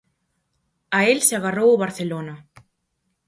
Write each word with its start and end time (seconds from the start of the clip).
A 0.99 0.99
el 1.11 1.19
se 1.27 1.33
agarrou 1.35 1.69
o 1.73 1.81
Barcelona. 1.85 2.35